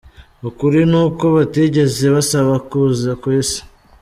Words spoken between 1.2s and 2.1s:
batigeze